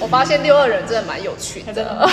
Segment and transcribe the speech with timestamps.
[0.00, 1.74] 我发现六二人真的蛮有趣的，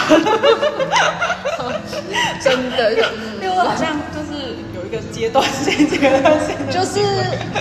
[2.41, 2.91] 真的，
[3.39, 6.99] 六二好像就是有一个阶段性，阶段性，就是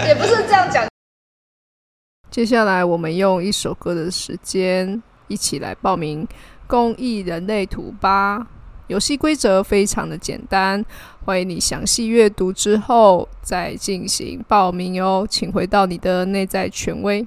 [0.07, 0.85] 也不是这样讲。
[2.31, 6.27] 接下来我们用一首歌的时间，一起来报名
[6.67, 8.49] 公益人类图吧。
[8.89, 10.85] 游戏规则非常的简单，
[11.25, 15.27] 欢迎你详细阅读之后再进行报名哦。
[15.29, 17.27] 请回到你的内在权威。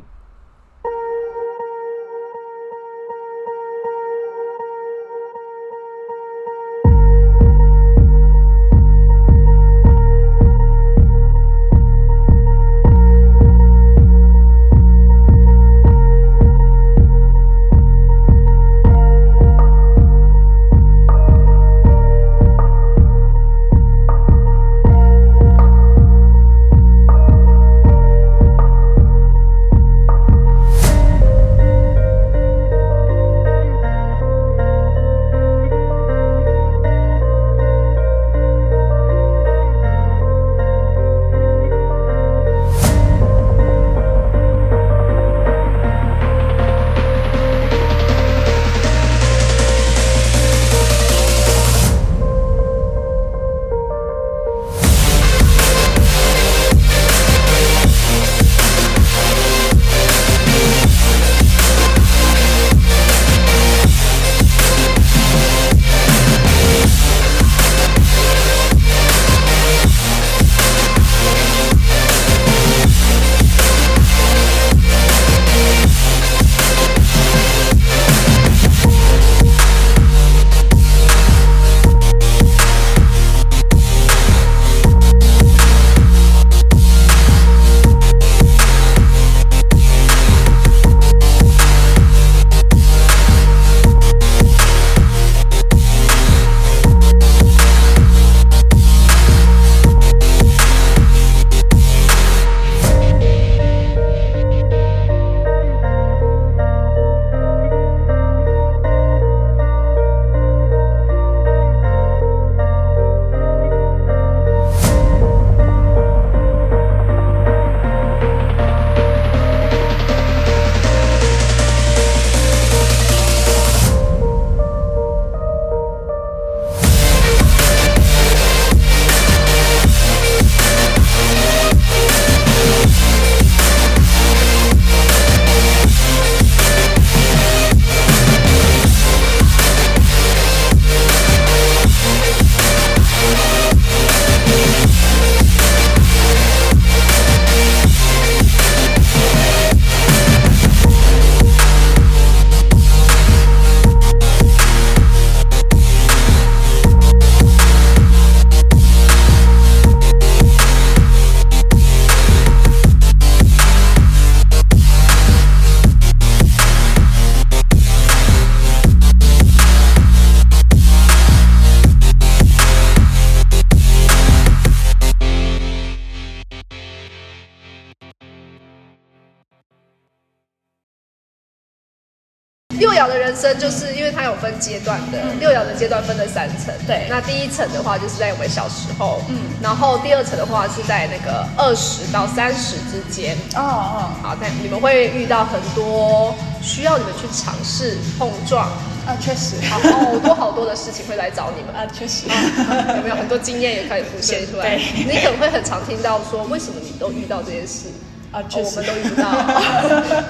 [183.09, 186.73] 的人生就是因为它有分阶段的，六爻的阶段分了三层。
[186.87, 187.07] 对。
[187.09, 193.35] 那第一层的话就是在我们小时候，嗯，然后第二层的话是在那个二十到三十之间。
[193.55, 198.67] 哦哦，好，那你们会遇到很多需要你们去尝试碰撞，
[199.07, 199.79] 啊，确实，好
[200.21, 201.73] 多好多的事情会来找你们。
[201.75, 202.27] 啊，确实，
[202.95, 204.75] 有没有很多经验也可以浮现出来？
[204.77, 205.03] 对。
[205.05, 207.87] 你可能会很常听到说，为什么你都遇到这些事？
[208.31, 208.69] 啊，哦确实。
[208.69, 209.27] 我们都遇不到，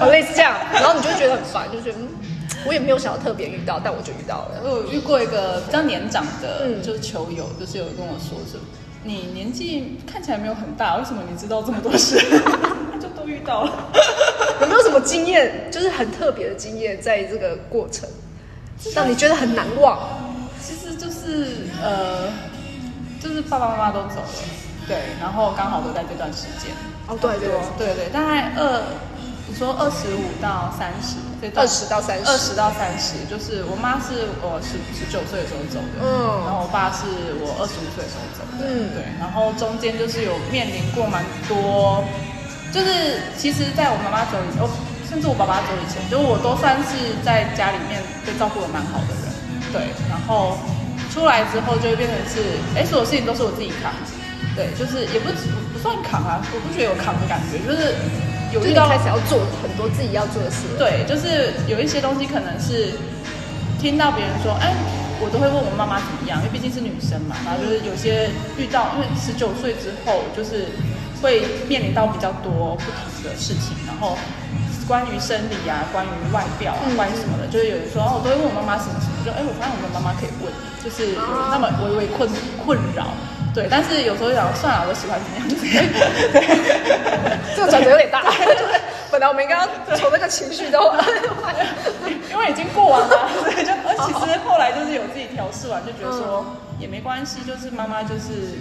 [0.00, 2.08] 哦，类似这样，然后你就觉得很烦，就觉得嗯，
[2.66, 4.60] 我也没有想要特别遇到，但我就遇到了。
[4.62, 8.58] 我有遇过一个比较年长的，嗯就是球友，就是有跟我说是，
[9.04, 12.18] 你年纪看起来没有很大，为什么你知道这么多事？
[13.00, 13.90] 就都遇到了。
[14.60, 18.06] 有没有什么经验，就是很特别的经验，在这个过程
[18.94, 19.98] 让你觉得很难忘？
[20.62, 22.28] 其实就是呃，
[23.22, 24.28] 就是爸爸妈妈都走了，
[24.86, 26.70] 对，然后刚好都在这段时间。
[27.08, 27.48] 哦，对对
[27.78, 29.09] 对对，大概二，你
[29.60, 31.68] 说二十五到三十，这段。
[31.68, 32.24] 20到三十。
[32.24, 36.48] 二十到三十，就是我妈是我十十九岁的时候走的，嗯。
[36.48, 37.04] 然后我爸是
[37.44, 38.88] 我二十五岁的时候走的，嗯。
[38.96, 42.00] 对，然后中间就是有面临过蛮多，
[42.72, 44.70] 就是其实在我妈妈走以前，哦，
[45.04, 49.28] 甚至我爸爸走以前，就我都算是在家里面被照顾的蛮好的人，
[49.76, 50.56] 对，然后
[51.12, 53.92] 出来之后就会变成是，哎，所有事情都是我自己扛，
[54.56, 55.28] 对，就是也不
[55.68, 57.92] 不算扛啊，我不觉得有扛的感觉，就是
[58.52, 62.92] 有遇到开始要做很多自己要做的事。，对，就是有一些东西可能是
[63.78, 64.74] 听到别人说，哎，
[65.20, 67.36] 我都会问我妈妈怎么样，因为毕竟是女生嘛。
[67.44, 70.66] 然后就是有些遇到，因为十九岁之后，就是
[71.22, 74.18] 会面临到比较多不同的事情，然后
[74.88, 80.52] 关于生理啊，关于外表关于什么的，就是有人说，哦，我都会问我妈妈什么什么，就哎，我发现我们妈妈可以问，
[80.82, 81.20] 就是有
[81.50, 82.28] 那么微微困
[82.64, 83.08] 困扰。
[83.52, 85.82] 对，但是有时候想算了，我喜欢怎样就怎样。
[87.56, 88.22] 这个转折有点大。
[88.22, 88.80] 就是
[89.10, 90.78] 本来我们应该要从那个情绪都，
[92.30, 96.46] 因为已经过完了，所以就而，其实后来就是有自己调试完，就觉得说
[96.78, 98.54] 也没关系，就是妈妈就是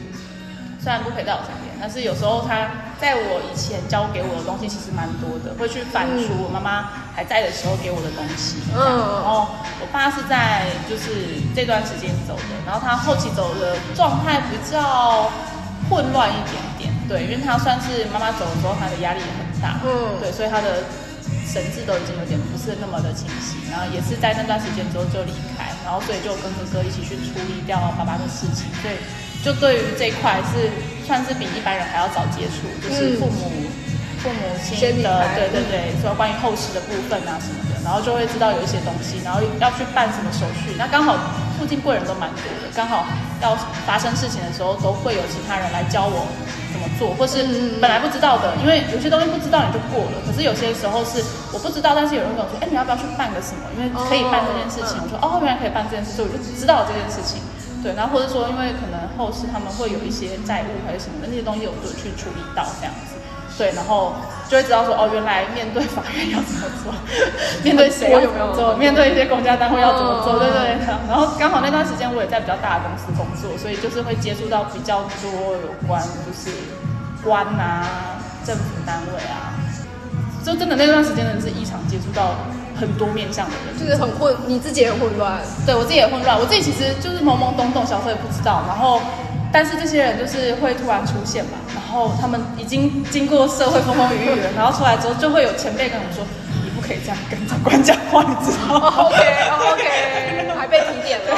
[0.82, 8.64] 虽然不陪在我身边，但是有时候他在我以前教给我的东西其实蛮多的，会去反出我妈妈还在的时候给我的东西。
[8.72, 9.48] 嗯，然后
[9.82, 15.30] 我爸是在就是这段时间走的，然后他后期走的状态比较
[15.90, 20.88] 混乱一点点，对，因为他算是妈妈走的时候，他的压力也很大，嗯对，所以他的
[21.44, 28.96] 神智都已经有点不是那么的清晰，然后也是在那段时间之后就离开，然后所以就跟哥哥一起去处理掉爸爸的事情，所以
[29.44, 30.70] 就对于这一块是
[31.08, 33.52] 算是比一般人还要早接触，就是父母、
[34.20, 41.16] 父母亲的对对对，说关于后事的部分啊什么的，然后就会知道有一些东西，然后要去办什么手续，那刚好
[41.58, 43.08] 附近贵人都蛮多的，刚好
[43.42, 43.56] 要
[43.88, 46.28] 发生事情的时候都会有其他人来教我
[46.72, 51.24] 怎么做，或是本来不知道的，因为有些东西不知道你就过了，可是有些时候是
[51.56, 53.64] 我不知道，但是有人跟我说，哎，你要不要去办个什么？
[53.74, 57.40] 因为可以办这件事情，我说哦，原来可以办这件事，所以我就知道了这件事情。
[57.82, 63.16] 对，然后或者说，因为可能后世他们会有一些债务还是什么的那些东西，我就去处理到这样子。
[63.58, 64.16] 对，然后
[64.48, 66.94] 就会知道说，哦，原来面对法院要怎么做，
[67.64, 70.88] 面对谁要怎么做，面对一些公家单位要怎么做，对对对。
[71.08, 76.56] 然后刚好那段时间我也在比较大的公司工作，所以就是会接触到比较多有关就是
[77.24, 78.16] 官啊、
[78.46, 79.56] 政府单位啊，
[80.44, 82.36] 就真的那段时间真的是异常接触到
[82.80, 85.40] 很多面向的人，就是很混，你自己也很混乱。
[85.66, 89.02] 对我自己也混乱，我自己其实就是懵懵懂懂，小时候也不知道，然后。
[89.52, 96.24] 但是这些人就是会突然出现嘛，然后他们已经经过社会风风雨雨了，然后出来之后就会有前辈跟我说，
[96.64, 99.18] 你不可以这样跟长官讲话，你知道吗？OK
[99.74, 101.34] OK， 还被提点了，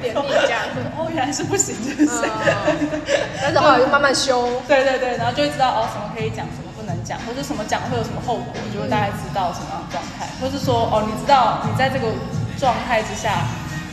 [0.00, 0.62] 点你这样。
[0.96, 2.22] 哦，原来是不行，是不是？
[2.22, 3.02] 嗯
[3.42, 4.48] 但是后来就慢慢修。
[4.68, 12.08] 对对对，然后就会知道哦，什么可以讲，什么不能讲，或者什么讲会有什么后果，就会大概知道什么样的状态，或是说哦，你知道你在这个
[12.58, 13.44] 状态之下，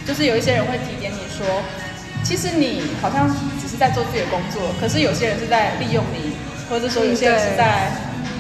[0.08, 1.46] 就是有一些人会提点你说，
[2.24, 3.28] 其实你好像
[3.60, 6.38] 只是在做自己的工作，可是有些人是在利用你，
[6.70, 7.92] 或者说有些人是在、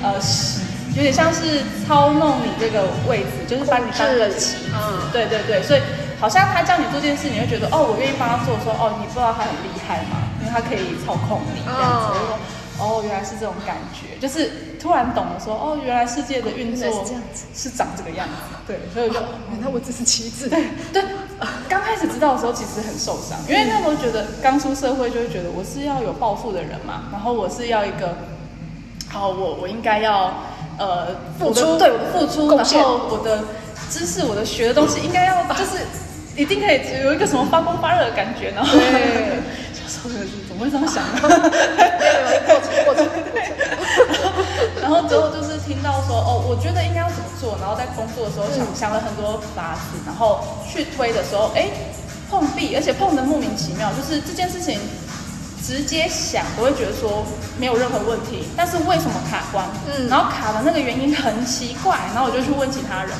[0.01, 0.15] 呃，
[0.95, 4.71] 有点像是操弄你这个位置，就是把你当个棋子。
[5.11, 5.81] 对对对，所以
[6.19, 10.23] 好像他叫你做件事，你会觉得哦，我愿意帮他做，说哦，你不知道他很厉害吗？
[10.39, 12.19] 因为他可以操控你这样子。
[12.19, 12.39] 说
[12.79, 18.33] 哦，原来是这种感觉，就是突然懂了说，哦，原来世界的运作是这样子是长这个样子。
[18.65, 19.19] 对，所以我就。
[19.51, 20.49] 原来我只是棋子。
[20.49, 21.03] 对对，
[21.69, 28.17] 刚开始知道的时候其实很受伤，因为那时候觉得刚出社会就会觉得我是要有抱负的人嘛，然后我是要一个，
[29.09, 30.33] 好我我应该要
[30.79, 33.43] 呃付出对我的付出，然后我的
[33.89, 35.85] 知识我的学的东西应该要就是
[36.35, 39.37] 一定可以有一个什么发光发热的感觉，然后对
[40.47, 41.21] 怎么会这样想呢？
[41.21, 43.53] 没有过程过程过程。
[44.81, 51.69] 然后之后就是听到说，哦，我觉得应该要怎么做，然后在工作的时候想、想了很多法子，然后去推的时候，哎，
[52.29, 54.79] 碰壁，而且碰的莫名其妙，就是这件事情
[55.65, 57.25] 直接想都会觉得说
[57.57, 59.65] 没有任何问题，但是为什么卡关？
[59.87, 63.11] 嗯然后卡的那个原因很奇怪，然后我就去问其他人。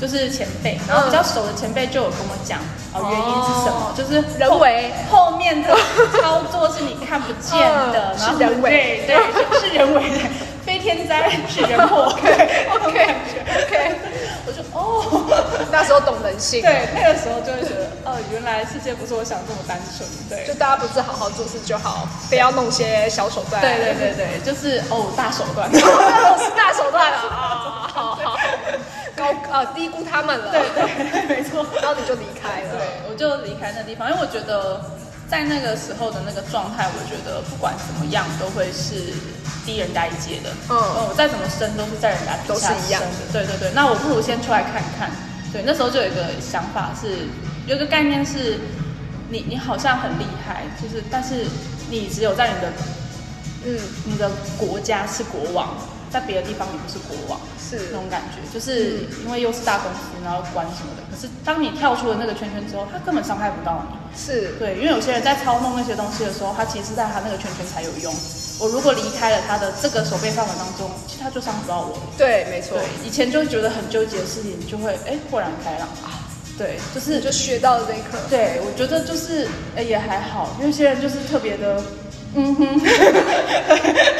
[0.00, 2.58] 就是前辈，然后比较熟的前辈就有跟我讲，
[2.94, 3.92] 哦，原因是什么？
[3.92, 5.76] 哦就是人为后面的
[6.22, 7.60] 操作是你看不见
[7.92, 10.18] 的， 是人为对对，是人为的，
[10.64, 12.04] 非天灾是人祸。
[12.16, 12.32] OK
[12.82, 13.14] OK
[13.66, 13.94] OK，
[14.46, 16.62] 我就哦，那时候懂人性。
[16.62, 20.54] 对，那个时候就会觉得，哦，原来世界不是我想这么单纯，对就。
[20.54, 23.60] 大家不是好好做事就好，非要弄些小手段。
[23.60, 25.68] 对对对对，就是哦，大手段。
[25.68, 27.90] 哦，是大手段了啊！
[27.92, 28.36] 好好，
[29.20, 30.50] 高呃低估他们了。
[30.50, 31.64] 对对， 没错。
[31.82, 32.76] 然后你就离开了。
[32.76, 34.80] 对，我就离开那地方，因为我觉得
[35.28, 39.12] 在那个时候的那个状态，我觉得不管怎么样都会是
[39.64, 40.50] 低人家一阶的。
[40.68, 40.76] 嗯
[41.08, 43.32] 我再怎么升都是在人家底下都是一样升的。
[43.32, 45.10] 对对对，那我不如先出来看看。
[45.52, 47.26] 对，那时候就有一个想法是，
[47.66, 48.58] 有一个概念是，
[49.28, 51.44] 你你好像很厉害，就是但是
[51.90, 52.72] 你只有在你的
[53.66, 55.74] 嗯，你的国家是国王，
[56.10, 57.40] 在别的地方你不是国王。
[57.70, 61.02] 是那种感觉，就是因为又是大公司，然后管什么的。
[61.08, 63.94] 可是当你跳出了那个圈圈之后，他根本伤害不到你。
[64.18, 68.12] 是，对，因为有些人在操弄那些东西的时候，他其实在他那个圈圈才有用。
[68.58, 71.96] 我如果离开了他的这个手背范围当中，其实他就伤不到我。
[72.18, 76.26] 对，没错对，，以前就觉得很纠结的事情，就会哎豁然开朗啊。
[76.58, 78.18] 对，就是就学到了这一课。
[78.28, 81.80] 对，我觉得就是哎也还好，因为有些人就是特别的，
[82.34, 82.80] 嗯哼，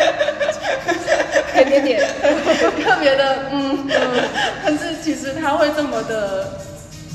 [1.70, 2.10] 点点点，
[2.84, 4.28] 特别的嗯嗯，
[4.64, 6.48] 但是其实他会这么的，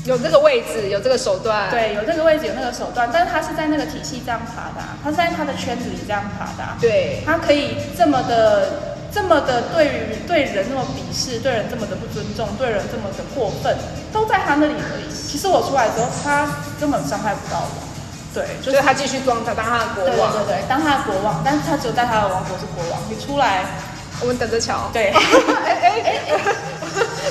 [0.04, 13.76] 有这个位置，有这个手段。，对，有这个位置，有那个手段，但是他是在那个体系这样爬的、啊，他是在他的圈子里这样爬的、啊，对，他可以这么的、这么的对于对人那么鄙视，对人这么的不尊重，对人这么的过分，
[14.12, 15.12] 都在他那里而已。
[15.12, 16.48] 其实我出来之后，他
[16.80, 17.86] 根本伤害不到我。
[18.32, 23.64] 对，就就是是他继续装他当他的国王对王，对对，当他的国王，但是他只有在他的王国是国王，你出来，
[24.20, 24.90] 我们等着瞧。
[24.92, 25.20] 对，哎
[25.82, 26.38] 哎哎，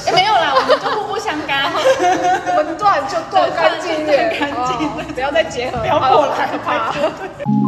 [0.08, 1.72] 哎没有啦，我们就互不相干，
[2.58, 4.88] 我们断就断干净一点， 干净。
[4.88, 7.65] 哦不要再结合，不要过来。